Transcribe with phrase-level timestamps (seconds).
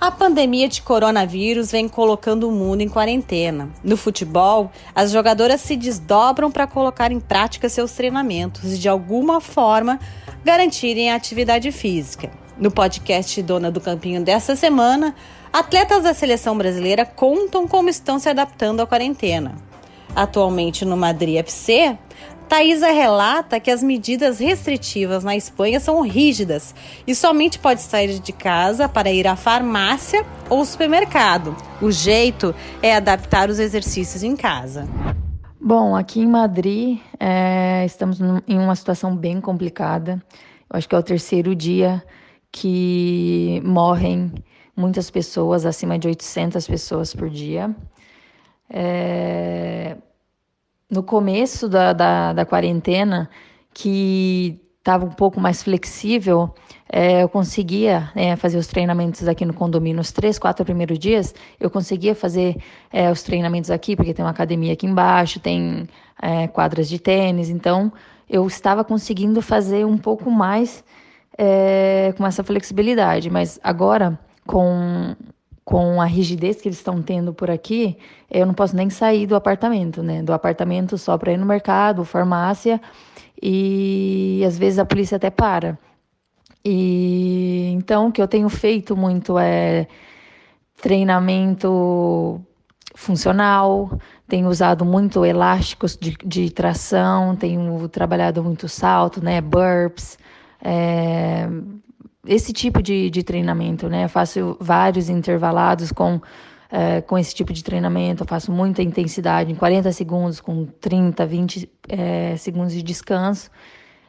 [0.00, 3.68] A pandemia de coronavírus vem colocando o mundo em quarentena.
[3.82, 9.40] No futebol, as jogadoras se desdobram para colocar em prática seus treinamentos e, de alguma
[9.40, 9.98] forma,
[10.44, 12.30] garantirem a atividade física.
[12.56, 15.16] No podcast Dona do Campinho desta semana,
[15.52, 19.56] atletas da seleção brasileira contam como estão se adaptando à quarentena.
[20.14, 21.98] Atualmente no Madrid FC,
[22.48, 26.74] Thaisa relata que as medidas restritivas na Espanha são rígidas
[27.06, 31.54] e somente pode sair de casa para ir à farmácia ou supermercado.
[31.82, 34.88] O jeito é adaptar os exercícios em casa.
[35.60, 40.22] Bom, aqui em Madrid é, estamos em uma situação bem complicada.
[40.70, 42.02] Eu acho que é o terceiro dia
[42.50, 44.32] que morrem
[44.74, 47.76] muitas pessoas, acima de 800 pessoas por dia.
[48.70, 49.96] É,
[50.90, 53.28] no começo da, da, da quarentena,
[53.72, 56.54] que estava um pouco mais flexível,
[56.90, 60.00] é, eu conseguia é, fazer os treinamentos aqui no condomínio.
[60.00, 62.56] Os três, quatro primeiros dias, eu conseguia fazer
[62.90, 65.86] é, os treinamentos aqui, porque tem uma academia aqui embaixo, tem
[66.22, 67.50] é, quadras de tênis.
[67.50, 67.92] Então,
[68.28, 70.82] eu estava conseguindo fazer um pouco mais
[71.36, 73.28] é, com essa flexibilidade.
[73.28, 75.14] Mas agora, com
[75.68, 77.98] com a rigidez que eles estão tendo por aqui,
[78.30, 80.22] eu não posso nem sair do apartamento, né?
[80.22, 82.80] Do apartamento só para ir no mercado, farmácia,
[83.40, 85.78] e às vezes a polícia até para.
[86.64, 89.86] E então o que eu tenho feito muito é
[90.80, 92.40] treinamento
[92.94, 93.90] funcional,
[94.26, 99.42] tenho usado muito elásticos de, de tração, tenho trabalhado muito salto, né?
[99.42, 100.18] Burps.
[100.64, 101.46] É,
[102.28, 104.04] esse tipo de, de treinamento, né?
[104.04, 106.20] Eu faço vários intervalados com,
[106.70, 111.26] é, com esse tipo de treinamento, eu faço muita intensidade, em 40 segundos, com 30,
[111.26, 113.50] 20 é, segundos de descanso.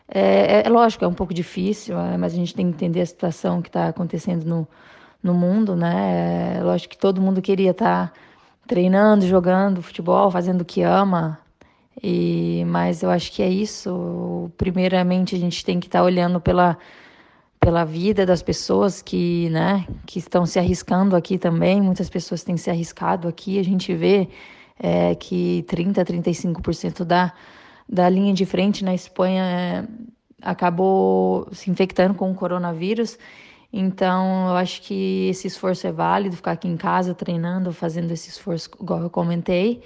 [0.07, 3.01] É, é, é, lógico, é um pouco difícil, é, mas a gente tem que entender
[3.01, 4.67] a situação que está acontecendo no,
[5.23, 6.57] no mundo, né?
[6.57, 8.13] É lógico que todo mundo queria estar tá
[8.67, 11.39] treinando, jogando futebol, fazendo o que ama,
[12.03, 14.51] e, mas eu acho que é isso.
[14.57, 16.77] Primeiramente, a gente tem que estar tá olhando pela
[17.59, 21.81] pela vida das pessoas que, né, que estão se arriscando aqui também.
[21.81, 23.59] Muitas pessoas têm se arriscado aqui.
[23.59, 24.29] A gente vê
[24.79, 27.33] é, que 30, 35% da,
[27.87, 29.87] da linha de frente na Espanha é,
[30.41, 33.19] acabou se infectando com o coronavírus.
[33.71, 38.29] Então, eu acho que esse esforço é válido, ficar aqui em casa treinando, fazendo esse
[38.29, 39.83] esforço, igual eu comentei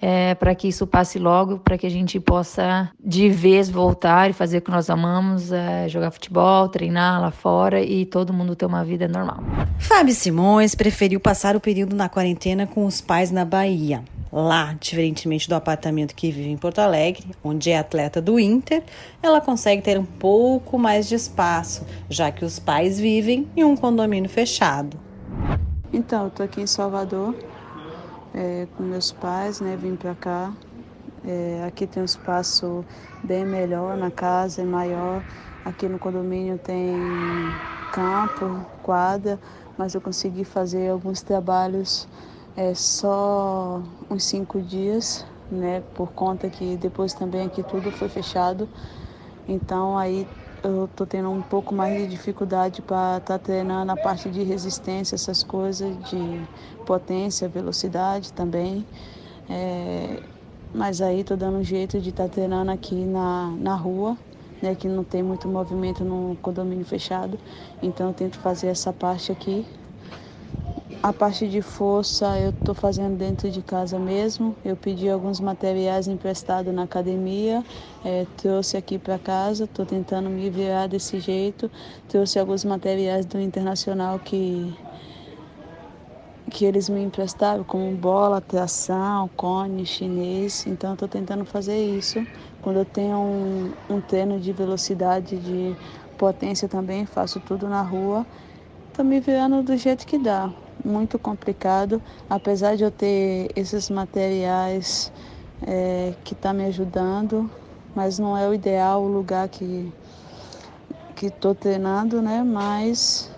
[0.00, 4.32] é, para que isso passe logo, para que a gente possa de vez voltar e
[4.32, 8.66] fazer o que nós amamos, é, jogar futebol, treinar lá fora e todo mundo ter
[8.66, 9.42] uma vida normal.
[9.78, 14.02] Fábio Simões preferiu passar o período na quarentena com os pais na Bahia.
[14.32, 18.82] Lá, diferentemente do apartamento que vive em Porto Alegre, onde é atleta do Inter,
[19.22, 23.76] ela consegue ter um pouco mais de espaço, já que os pais vivem em um
[23.76, 24.98] condomínio fechado.
[25.92, 27.36] Então, eu tô aqui em Salvador
[28.34, 29.76] é, com meus pais, né?
[29.76, 30.52] Vim para cá.
[31.24, 32.84] É, aqui tem um espaço
[33.22, 35.22] bem melhor na casa, é maior.
[35.64, 37.54] Aqui no condomínio tem
[37.90, 39.38] campo, quadra,
[39.78, 42.06] mas eu consegui fazer alguns trabalhos
[42.56, 45.82] é, só uns cinco dias, né?
[45.94, 48.68] Por conta que depois também aqui tudo foi fechado.
[49.48, 50.26] Então aí
[50.68, 54.42] eu tô tendo um pouco mais de dificuldade para estar tá treinando a parte de
[54.42, 56.48] resistência, essas coisas, de
[56.84, 58.86] potência, velocidade também.
[59.48, 60.22] É,
[60.72, 64.18] mas aí tô dando um jeito de estar tá treinando aqui na, na rua,
[64.62, 67.38] né, que não tem muito movimento no condomínio fechado.
[67.82, 69.66] Então eu tento fazer essa parte aqui
[71.04, 74.56] a parte de força eu estou fazendo dentro de casa mesmo.
[74.64, 77.62] Eu pedi alguns materiais emprestados na academia,
[78.02, 81.70] é, trouxe aqui para casa, estou tentando me virar desse jeito.
[82.08, 84.74] Trouxe alguns materiais do internacional que,
[86.50, 90.66] que eles me emprestaram, como bola, tração, cone, chinês.
[90.66, 92.26] Então estou tentando fazer isso.
[92.62, 95.76] Quando eu tenho um, um treino de velocidade, de
[96.16, 98.24] potência também, faço tudo na rua.
[98.88, 100.50] Estou me virando do jeito que dá
[100.84, 105.10] muito complicado, apesar de eu ter esses materiais
[105.66, 107.50] é, que está me ajudando,
[107.94, 109.90] mas não é o ideal o lugar que
[111.14, 112.42] que estou treinando, né?
[112.42, 113.30] Mas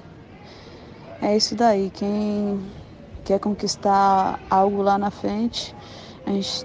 [1.21, 1.91] é isso daí.
[1.91, 2.59] Quem
[3.23, 5.75] quer conquistar algo lá na frente,
[6.25, 6.65] a gente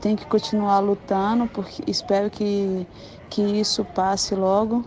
[0.00, 2.86] tem que continuar lutando, porque espero que,
[3.30, 4.84] que isso passe logo,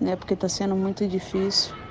[0.00, 0.16] né?
[0.16, 1.85] Porque está sendo muito difícil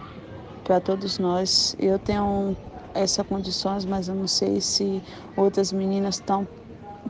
[0.65, 1.75] para todos nós.
[1.79, 2.57] Eu tenho
[2.93, 5.01] essas condições, mas eu não sei se
[5.37, 6.45] outras meninas estão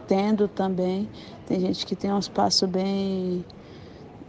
[0.07, 1.09] tendo também.
[1.47, 3.43] Tem gente que tem um espaço bem,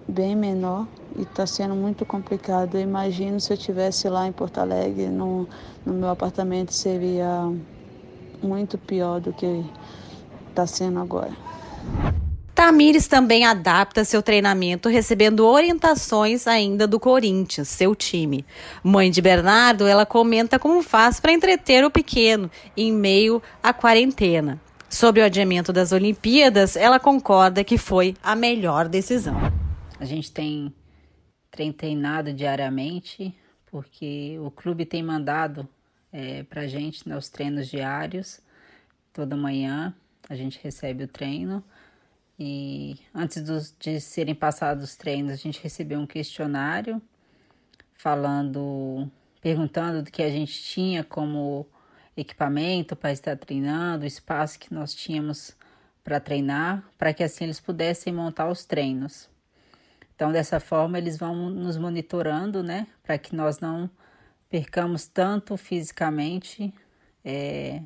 [0.08, 0.86] bem menor.
[1.18, 2.76] está sendo muito complicado.
[2.76, 5.48] Eu imagino se eu tivesse lá em Porto Alegre, no,
[5.84, 7.52] no meu apartamento, seria
[8.40, 9.64] muito pior do que
[10.50, 11.36] está sendo agora.
[12.66, 18.44] Tamires também adapta seu treinamento recebendo orientações ainda do Corinthians, seu time.
[18.82, 24.60] Mãe de Bernardo, ela comenta como faz para entreter o pequeno em meio à quarentena.
[24.88, 29.36] Sobre o adiamento das Olimpíadas, ela concorda que foi a melhor decisão.
[30.00, 30.74] A gente tem
[31.76, 33.32] treinado diariamente,
[33.70, 35.68] porque o clube tem mandado
[36.12, 38.40] é, para gente né, os treinos diários.
[39.12, 39.94] Toda manhã
[40.28, 41.62] a gente recebe o treino.
[42.38, 47.00] E antes de serem passados os treinos, a gente recebeu um questionário
[47.94, 49.10] falando,
[49.40, 51.66] perguntando do que a gente tinha como
[52.16, 55.56] equipamento para estar treinando, o espaço que nós tínhamos
[56.04, 59.28] para treinar, para que assim eles pudessem montar os treinos.
[60.14, 63.90] Então, dessa forma, eles vão nos monitorando, né, para que nós não
[64.48, 66.72] percamos tanto fisicamente
[67.24, 67.82] é,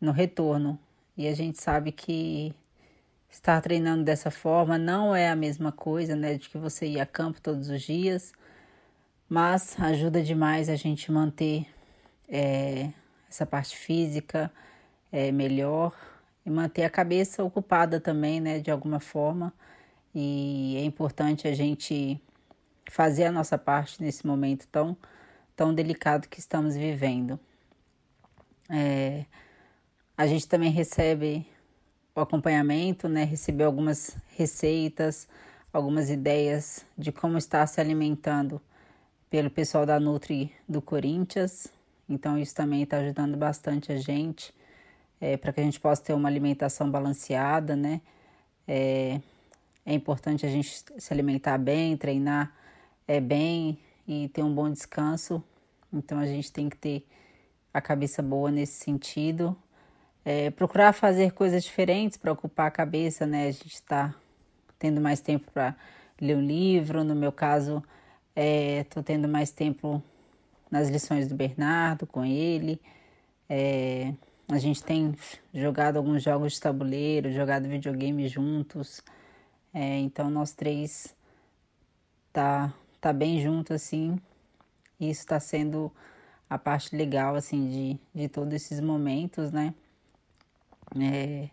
[0.00, 0.78] no retorno.
[1.16, 2.54] E a gente sabe que
[3.34, 7.06] estar treinando dessa forma não é a mesma coisa, né, de que você ir a
[7.06, 8.32] campo todos os dias,
[9.28, 11.66] mas ajuda demais a gente manter
[12.28, 12.90] é,
[13.28, 14.50] essa parte física
[15.10, 15.92] é, melhor
[16.46, 19.52] e manter a cabeça ocupada também, né, de alguma forma.
[20.14, 22.20] E é importante a gente
[22.88, 24.96] fazer a nossa parte nesse momento tão,
[25.56, 27.38] tão delicado que estamos vivendo.
[28.70, 29.24] É,
[30.16, 31.44] a gente também recebe
[32.14, 33.24] o acompanhamento, né?
[33.24, 35.28] Recebeu algumas receitas,
[35.72, 38.60] algumas ideias de como estar se alimentando
[39.28, 41.66] pelo pessoal da Nutri do Corinthians.
[42.08, 44.54] Então, isso também está ajudando bastante a gente
[45.20, 48.00] é, para que a gente possa ter uma alimentação balanceada, né?
[48.68, 49.20] É,
[49.84, 52.54] é importante a gente se alimentar bem, treinar
[53.08, 55.42] é, bem e ter um bom descanso.
[55.92, 57.06] Então, a gente tem que ter
[57.72, 59.56] a cabeça boa nesse sentido
[60.24, 63.48] é, procurar fazer coisas diferentes para ocupar a cabeça, né?
[63.48, 64.14] A gente está
[64.78, 65.76] tendo mais tempo para
[66.20, 67.82] ler um livro, no meu caso,
[68.34, 70.02] estou é, tendo mais tempo
[70.70, 72.80] nas lições do Bernardo com ele.
[73.48, 74.12] É,
[74.48, 75.14] a gente tem
[75.52, 79.02] jogado alguns jogos de tabuleiro, jogado videogame juntos.
[79.72, 81.14] É, então nós três
[82.32, 84.18] tá tá bem junto assim.
[84.98, 85.92] Isso está sendo
[86.48, 89.74] a parte legal assim de, de todos esses momentos, né?
[91.00, 91.50] É,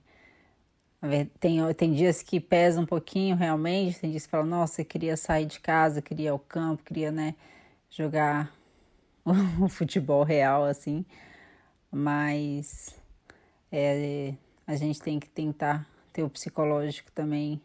[1.40, 5.18] tem, tem dias que pesa um pouquinho realmente, tem dias que fala, nossa, eu queria
[5.18, 7.36] sair de casa, queria ir ao campo, queria né,
[7.90, 8.54] jogar
[9.60, 11.06] o futebol real, assim.
[11.92, 12.96] Mas
[13.72, 14.36] é,
[14.68, 17.62] a gente tem que tentar ter o psicológico também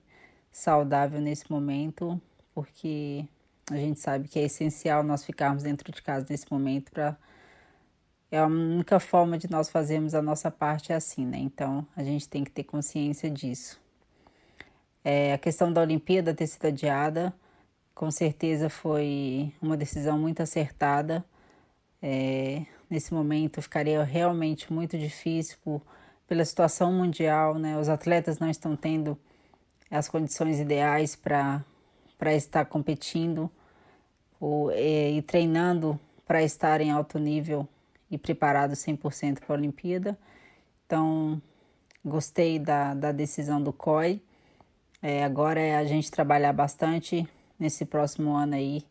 [0.50, 2.20] saudável nesse momento,
[2.54, 3.26] porque
[3.70, 7.16] a gente sabe que é essencial nós ficarmos dentro de casa nesse momento para
[8.36, 11.38] é a única forma de nós fazermos a nossa parte é assim, né?
[11.38, 13.80] Então a gente tem que ter consciência disso.
[15.02, 17.32] É, a questão da Olimpíada ter sido adiada,
[17.94, 21.24] com certeza foi uma decisão muito acertada.
[22.02, 25.80] É, nesse momento ficaria realmente muito difícil por,
[26.26, 27.78] pela situação mundial, né?
[27.78, 29.18] Os atletas não estão tendo
[29.90, 31.64] as condições ideais para
[32.34, 33.50] estar competindo
[34.38, 37.66] ou, é, e treinando para estar em alto nível
[38.10, 40.18] e preparado 100% para a Olimpíada.
[40.84, 41.40] Então,
[42.04, 44.22] gostei da, da decisão do COI.
[45.02, 48.84] É, agora é a gente trabalhar bastante nesse próximo ano aí,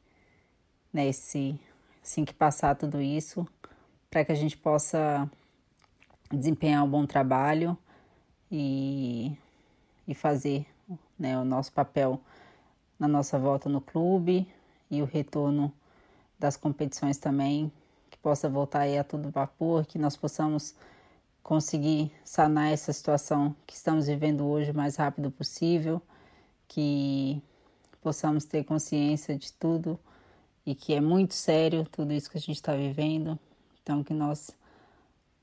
[0.91, 1.60] nesse,
[2.03, 3.48] assim que passar tudo isso,
[4.10, 5.29] para que a gente possa
[6.31, 7.77] desempenhar um bom trabalho
[8.51, 9.38] e,
[10.07, 10.65] e fazer
[11.17, 12.19] né, o nosso papel
[13.00, 14.48] na nossa volta no clube
[14.89, 15.74] e o retorno
[16.39, 17.72] das competições também
[18.25, 20.74] possa voltar aí a todo vapor, que nós possamos
[21.44, 26.01] conseguir sanar essa situação que estamos vivendo hoje o mais rápido possível,
[26.67, 27.39] que
[28.01, 30.00] possamos ter consciência de tudo
[30.65, 33.38] e que é muito sério tudo isso que a gente está vivendo,
[33.84, 34.50] então que nós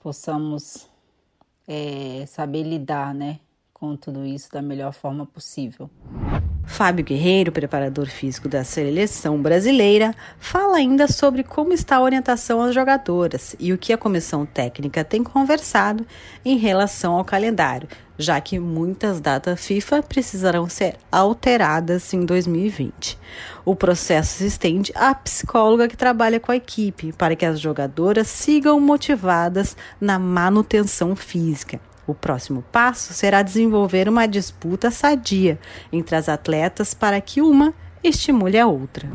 [0.01, 0.89] possamos
[1.69, 3.39] é, saber lidar, né,
[3.73, 5.89] com tudo isso da melhor forma possível.
[6.65, 12.75] Fábio Guerreiro, preparador físico da seleção brasileira, fala ainda sobre como está a orientação às
[12.75, 16.07] jogadoras e o que a comissão técnica tem conversado
[16.45, 23.19] em relação ao calendário, já que muitas datas FIFA precisarão ser alteradas em 2020.
[23.65, 28.29] O processo se estende à psicóloga que trabalha com a equipe para que as jogadoras
[28.29, 31.81] sigam motivadas na manutenção física.
[32.07, 35.59] O próximo passo será desenvolver uma disputa sadia
[35.93, 39.09] entre as atletas para que uma estimule a outra.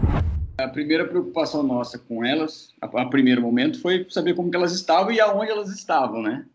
[0.58, 5.12] A primeira preocupação nossa com elas, a, a primeiro momento, foi saber como elas estavam
[5.12, 6.46] e aonde elas estavam, né?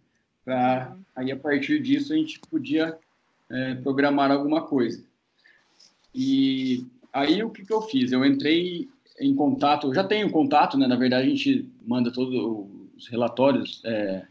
[0.44, 2.98] Pra, aí, a partir disso, a gente podia
[3.50, 5.04] é, programar alguma coisa.
[6.14, 8.10] E aí, o que, que eu fiz?
[8.10, 8.88] Eu entrei
[9.20, 10.86] em contato, eu já tenho contato, né?
[10.86, 14.26] Na verdade, a gente manda todos os relatórios é,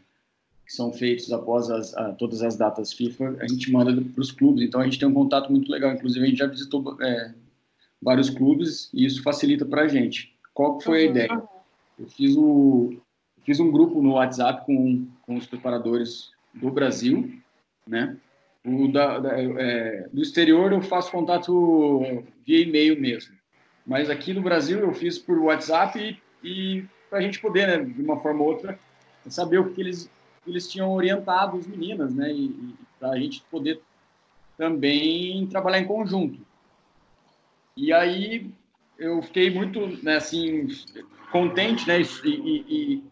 [0.72, 4.32] que são feitos após as, a, todas as datas FIFA, a gente manda para os
[4.32, 4.62] clubes.
[4.64, 5.92] Então, a gente tem um contato muito legal.
[5.92, 7.34] Inclusive, a gente já visitou é,
[8.00, 10.34] vários clubes e isso facilita para a gente.
[10.54, 11.42] Qual foi a ideia?
[11.98, 12.96] Eu fiz, o,
[13.44, 17.30] fiz um grupo no WhatsApp com, com os preparadores do Brasil,
[17.86, 18.16] né?
[18.64, 23.34] O da, da é, do exterior eu faço contato via e-mail mesmo.
[23.84, 25.98] Mas aqui no Brasil eu fiz por WhatsApp
[26.42, 28.78] e, e para a gente poder, né, de uma forma ou outra,
[29.26, 30.08] saber o que eles,
[30.46, 32.32] eles tinham orientado as meninas, né?
[32.32, 33.80] E, e para a gente poder
[34.56, 36.40] também trabalhar em conjunto.
[37.76, 38.50] E aí
[38.98, 40.68] eu fiquei muito, né, assim,
[41.30, 43.04] contente, né, e, e,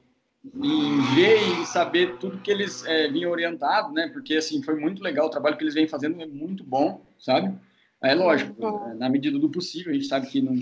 [0.55, 4.09] em ver e saber tudo que eles é, vinham orientado, né?
[4.09, 7.55] Porque assim foi muito legal o trabalho que eles vêm fazendo é muito bom, sabe?
[8.03, 10.55] É lógico, na medida do possível a gente sabe que não,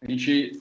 [0.00, 0.58] a gente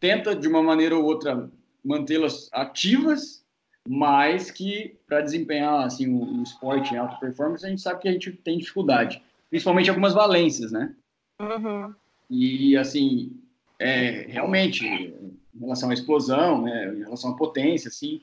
[0.00, 1.48] tenta de uma maneira ou outra
[1.84, 3.39] mantê-las ativas,
[3.88, 8.08] mas que para desempenhar assim o, o, esporte em alta performance a gente sabe que
[8.08, 10.94] a gente tem dificuldade, principalmente algumas valências, né?
[11.40, 11.94] Uhum.
[12.28, 13.32] E assim
[13.78, 18.20] é, realmente em relação à explosão, né, em relação à potência, assim,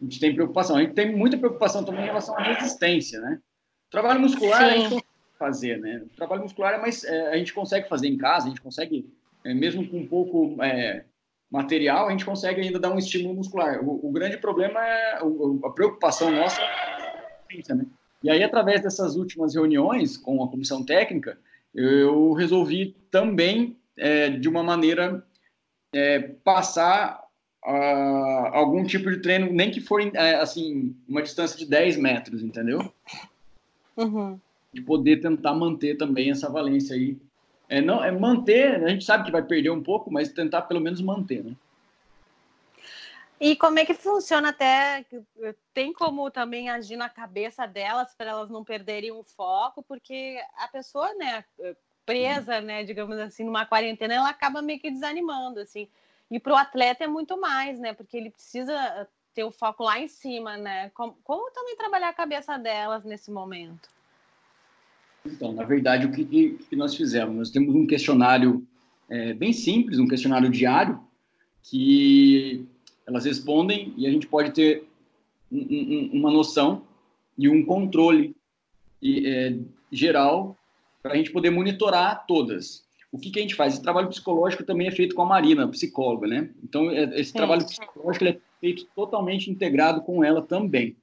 [0.00, 0.76] a gente tem preocupação.
[0.76, 3.40] A gente tem muita preocupação também em relação à resistência, né?
[3.88, 4.66] O trabalho muscular Sim.
[4.66, 5.06] a gente consegue
[5.38, 6.02] fazer, né?
[6.04, 9.08] O trabalho muscular é mais, é, a gente consegue fazer em casa, a gente consegue,
[9.44, 11.04] é, mesmo com pouco é,
[11.54, 13.82] material, a gente consegue ainda dar um estímulo muscular.
[13.82, 17.86] O, o grande problema é o, a preocupação nossa é né?
[18.22, 21.38] E aí, através dessas últimas reuniões com a comissão técnica,
[21.74, 25.24] eu resolvi também, é, de uma maneira
[25.92, 27.22] é, passar
[27.64, 32.42] uh, algum tipo de treino, nem que for é, assim, uma distância de 10 metros,
[32.42, 32.92] entendeu?
[33.96, 34.38] Uhum.
[34.72, 37.16] De poder tentar manter também essa valência aí.
[37.68, 40.80] É, não, é manter, a gente sabe que vai perder um pouco, mas tentar pelo
[40.80, 41.54] menos manter, né?
[43.40, 45.04] E como é que funciona até?
[45.72, 50.68] Tem como também agir na cabeça delas para elas não perderem o foco, porque a
[50.68, 51.44] pessoa, né,
[52.06, 55.88] presa, né, digamos assim, numa quarentena, ela acaba meio que desanimando, assim.
[56.30, 59.98] E para o atleta é muito mais, né, porque ele precisa ter o foco lá
[59.98, 60.90] em cima, né?
[60.94, 63.90] Como, como também trabalhar a cabeça delas nesse momento?
[65.26, 67.34] Então, na verdade, o que, que nós fizemos?
[67.34, 68.66] Nós temos um questionário
[69.08, 71.00] é, bem simples, um questionário diário,
[71.62, 72.66] que
[73.06, 74.86] elas respondem e a gente pode ter
[75.50, 76.82] um, um, uma noção
[77.38, 78.36] e um controle
[79.00, 79.56] e, é,
[79.90, 80.56] geral
[81.02, 82.84] para a gente poder monitorar todas.
[83.10, 83.74] O que, que a gente faz?
[83.74, 86.50] Esse trabalho psicológico também é feito com a Marina, psicóloga, né?
[86.62, 87.38] Então, é, esse Sim.
[87.38, 90.96] trabalho psicológico é feito totalmente integrado com ela também.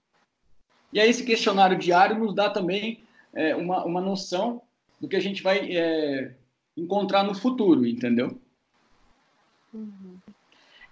[0.91, 2.99] E aí, esse questionário diário nos dá também
[3.33, 4.61] é, uma, uma noção
[4.99, 6.35] do que a gente vai é,
[6.75, 8.39] encontrar no futuro, entendeu?
[9.73, 10.17] Uhum.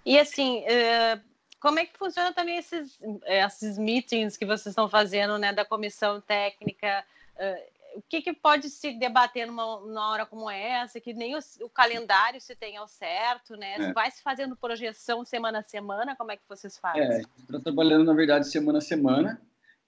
[0.06, 1.20] E assim, é,
[1.60, 5.66] como é que funciona também esses, é, esses meetings que vocês estão fazendo, né, da
[5.66, 7.04] comissão técnica?
[7.38, 11.40] É, o que, que, pode se debater numa, numa, hora como essa, que nem o,
[11.62, 13.76] o calendário se tem ao certo, né?
[13.76, 13.94] É.
[13.94, 17.02] Vai se fazendo projeção semana a semana, como é que vocês fazem?
[17.02, 19.42] É, está trabalhando, na verdade, semana a semana,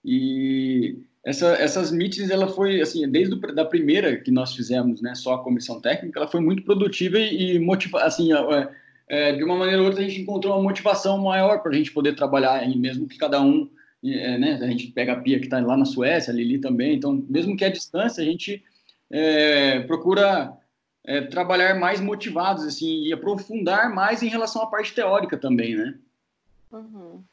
[0.03, 5.13] e essa, essas meetings, ela foi, assim, desde a da primeira que nós fizemos, né,
[5.13, 8.69] só a comissão técnica, ela foi muito produtiva e, e motiva, assim, é,
[9.07, 11.91] é, de uma maneira ou outra a gente encontrou uma motivação maior para a gente
[11.91, 13.69] poder trabalhar, mesmo que cada um
[14.03, 16.95] é, né, a gente pega a Pia que está lá na Suécia, a Lili também,
[16.95, 18.63] então, mesmo que a distância, a gente
[19.11, 20.53] é, procura
[21.03, 25.95] é, trabalhar mais motivados, assim, e aprofundar mais em relação à parte teórica também, né?
[26.71, 27.23] Uhum.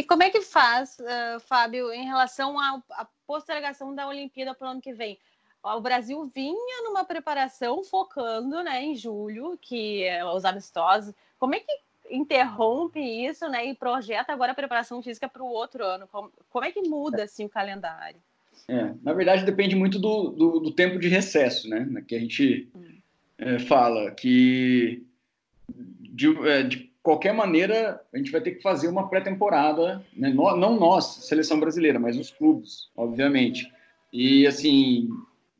[0.00, 4.70] E como é que faz, uh, Fábio, em relação à postergação da Olimpíada para o
[4.70, 5.18] ano que vem?
[5.62, 11.14] O Brasil vinha numa preparação focando né, em julho, que é os amistosos.
[11.38, 11.70] Como é que
[12.10, 16.08] interrompe isso, né, e projeta agora a preparação física para o outro ano.
[16.08, 18.18] Como, como, é que muda assim o calendário?
[18.68, 22.70] É, na verdade depende muito do, do, do, tempo de recesso, né, que a gente
[22.74, 22.98] hum.
[23.36, 25.04] é, fala que
[25.68, 30.78] de, é, de, qualquer maneira a gente vai ter que fazer uma pré-temporada, né, não,
[30.78, 33.70] nós, seleção brasileira, mas os clubes, obviamente.
[34.12, 35.08] E assim,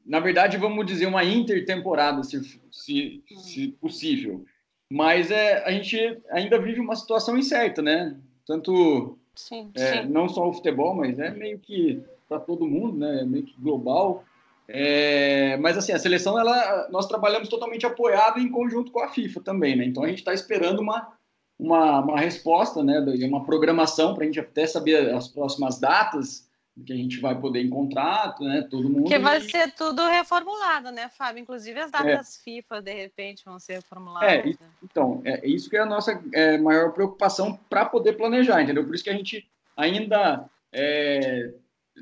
[0.05, 4.45] na verdade vamos dizer uma intertemporada, se, se, se possível
[4.91, 8.17] mas é, a gente ainda vive uma situação incerta, né?
[8.45, 10.09] Tanto sim, é, sim.
[10.09, 13.21] não só o futebol, mas é meio que para todo mundo, né?
[13.21, 14.25] É meio que global.
[14.67, 19.41] É, mas assim, a seleção, ela, nós trabalhamos totalmente apoiado em conjunto com a FIFA
[19.41, 19.85] também, né?
[19.85, 21.13] Então a gente está esperando uma,
[21.61, 22.99] uma, uma resposta, né?
[23.29, 26.49] Uma programação para a gente até saber as próximas datas
[26.87, 28.67] que a gente vai poder encontrar, né?
[28.71, 29.09] Todo mundo.
[29.09, 31.43] Que vai ser tudo reformulado, né, Fábio?
[31.43, 32.43] Inclusive as datas é.
[32.43, 34.31] FIFA, de repente, vão ser reformuladas.
[34.31, 38.85] É, então, é isso que é a nossa é, maior preocupação para poder planejar, entendeu?
[38.85, 41.53] Por isso que a gente ainda é,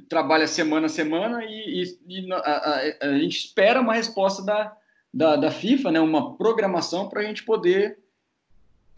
[0.09, 4.77] trabalha semana a semana e, e, e a, a, a, gente espera uma resposta da,
[5.13, 7.99] da, da FIFA, né, uma programação para a gente poder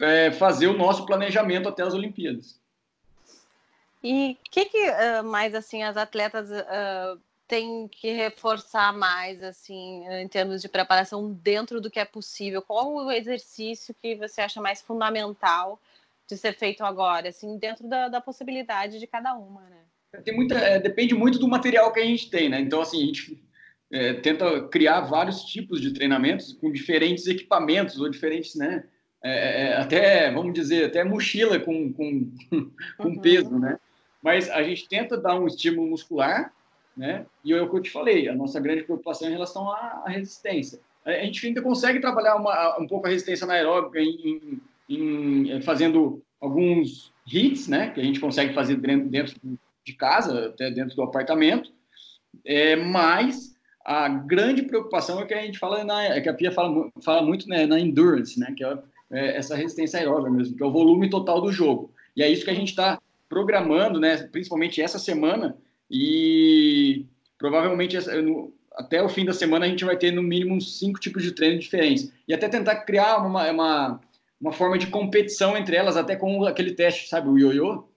[0.01, 2.59] é, fazer o nosso planejamento até as Olimpíadas.
[4.03, 10.03] E o que, que uh, mais assim as atletas uh, têm que reforçar mais assim
[10.07, 12.61] em termos de preparação dentro do que é possível?
[12.63, 15.79] Qual o exercício que você acha mais fundamental
[16.27, 19.81] de ser feito agora, assim, dentro da, da possibilidade de cada uma, né?
[20.23, 22.59] Tem muita, é, depende muito do material que a gente tem, né?
[22.59, 23.43] Então, assim, a gente
[23.91, 28.85] é, tenta criar vários tipos de treinamentos com diferentes equipamentos ou diferentes, né?
[29.23, 32.31] É, é, é até, vamos dizer, até mochila com, com,
[32.97, 33.19] com uhum.
[33.19, 33.77] peso, né?
[34.21, 36.53] Mas a gente tenta dar um estímulo muscular,
[36.95, 37.25] né?
[37.43, 40.03] E é o que eu te falei, a nossa grande preocupação é em relação à,
[40.05, 40.79] à resistência.
[41.03, 46.21] A gente ainda consegue trabalhar uma, um pouco a resistência anaeróbica em, em, em, fazendo
[46.39, 47.89] alguns hits, né?
[47.89, 49.35] Que a gente consegue fazer dentro, dentro
[49.83, 51.71] de casa, até dentro do apartamento.
[52.45, 56.51] É, mas a grande preocupação é que a gente fala na, é que a Pia
[56.51, 58.53] fala, fala muito né, na endurance, né?
[58.55, 58.77] Que é,
[59.11, 61.93] é essa resistência aeróbica mesmo, que é o volume total do jogo.
[62.15, 65.57] E é isso que a gente está programando, né, principalmente essa semana,
[65.89, 67.05] e
[67.37, 67.97] provavelmente
[68.73, 71.59] até o fim da semana a gente vai ter no mínimo cinco tipos de treino
[71.59, 72.11] diferentes.
[72.27, 74.01] E até tentar criar uma, uma,
[74.39, 77.87] uma forma de competição entre elas, até com aquele teste, sabe, o ioiô?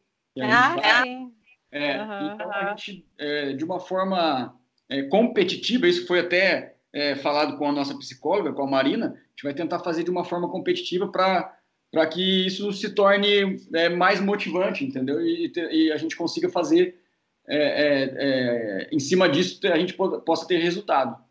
[0.40, 1.28] Ah, vai,
[1.71, 4.54] é, uhum, então a gente, é, de uma forma
[4.88, 9.42] é, competitiva, isso foi até é, falado com a nossa psicóloga, com a Marina, gente
[9.42, 14.84] vai tentar fazer de uma forma competitiva para que isso se torne é, mais motivante,
[14.84, 15.20] entendeu?
[15.20, 17.00] E, e, a gente consiga fazer
[17.47, 21.23] é, é, é, em cima disso a gente possa ter resultado.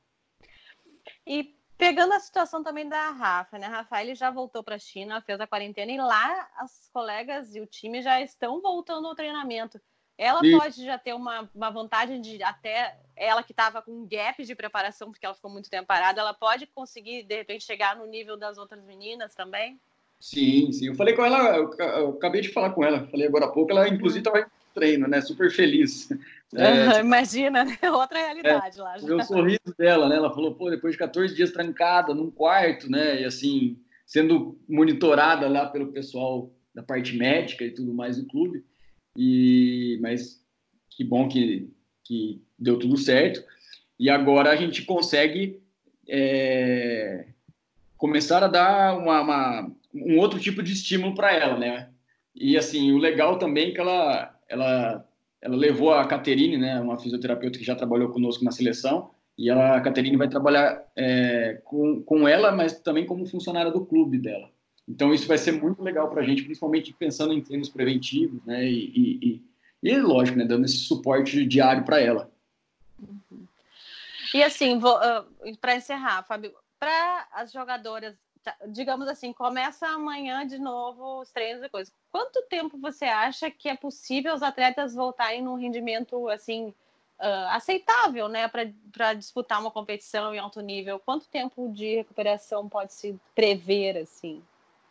[1.26, 3.68] E pegando a situação também da Rafa, né?
[3.68, 7.62] A Rafael já voltou para a China, fez a quarentena e lá as colegas e
[7.62, 9.80] o time já estão voltando ao treinamento.
[10.18, 14.44] Ela pode já ter uma, uma vantagem de até ela que estava com um gap
[14.44, 18.06] de preparação porque ela ficou muito tempo parada, ela pode conseguir de repente chegar no
[18.06, 19.80] nível das outras meninas também?
[20.20, 20.88] Sim, sim.
[20.88, 23.72] Eu falei com ela, eu, eu acabei de falar com ela, falei agora há pouco,
[23.72, 25.22] ela inclusive estava em treino, né?
[25.22, 26.10] Super feliz.
[26.56, 27.80] É, Imagina, né?
[27.92, 28.96] outra realidade é, lá.
[29.00, 29.16] Já.
[29.16, 30.18] O sorriso dela, né?
[30.18, 33.22] Ela falou, pô, depois de 14 dias trancada num quarto, né?
[33.22, 38.64] E assim, sendo monitorada lá pelo pessoal da parte médica e tudo mais do clube.
[39.18, 40.44] E, mas
[40.90, 41.70] que bom que,
[42.04, 43.44] que deu tudo certo.
[44.00, 45.62] E agora a gente consegue
[46.08, 47.28] é,
[47.98, 51.90] começar a dar uma, uma um outro tipo de estímulo para ela, né?
[52.36, 55.08] E assim, o legal também é que ela, ela,
[55.40, 59.78] ela levou a Caterine, né, uma fisioterapeuta que já trabalhou conosco na seleção, e ela,
[59.78, 64.50] a Caterine vai trabalhar é, com, com ela, mas também como funcionária do clube dela.
[64.88, 68.66] Então isso vai ser muito legal para a gente, principalmente pensando em treinos preventivos, né,
[68.66, 69.44] e, e,
[69.82, 72.32] e, lógico, né, dando esse suporte diário para ela.
[74.34, 80.60] E assim, uh, para encerrar, Fábio, para as jogadoras Tá, digamos assim, começa amanhã de
[80.60, 81.94] novo os treinos e coisas.
[82.12, 86.74] Quanto tempo você acha que é possível os atletas voltarem num rendimento assim
[87.22, 91.00] uh, aceitável, né, para disputar uma competição em alto nível?
[91.00, 94.44] Quanto tempo de recuperação pode se prever assim?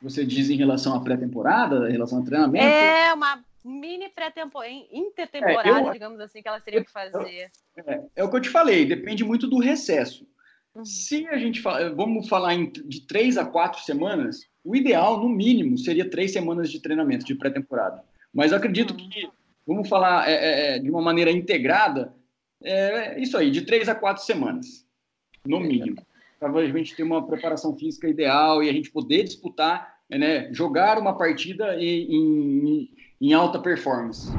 [0.02, 2.64] Você diz em relação à pré-temporada, em relação ao treinamento?
[2.64, 7.50] É uma mini pré-temporada, intertemporada, é, eu, digamos assim, que elas teriam que fazer.
[7.76, 10.26] É, é, o que eu te falei, depende muito do recesso.
[10.74, 10.84] Uhum.
[10.84, 15.28] Se a gente fala, vamos falar em, de três a quatro semanas, o ideal, no
[15.28, 18.02] mínimo, seria três semanas de treinamento de pré-temporada.
[18.34, 19.08] Mas eu acredito uhum.
[19.08, 19.30] que,
[19.66, 22.12] vamos falar é, é, é, de uma maneira integrada,
[22.64, 24.86] é isso aí, de três a quatro semanas,
[25.44, 26.04] no mínimo.
[26.38, 30.98] Para a gente ter uma preparação física ideal e a gente poder disputar, né, jogar
[30.98, 32.88] uma partida em, em,
[33.20, 34.30] em alta performance.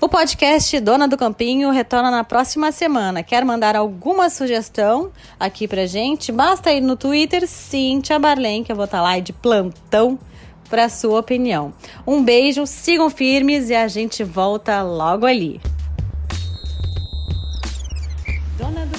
[0.00, 3.22] O podcast Dona do Campinho retorna na próxima semana.
[3.22, 6.30] Quer mandar alguma sugestão aqui pra gente?
[6.30, 10.18] Basta ir no Twitter, Cintia Barlen, que eu vou estar lá de plantão
[10.68, 11.72] para sua opinião.
[12.06, 15.60] Um beijo, sigam firmes e a gente volta logo ali.
[18.58, 18.98] Dona do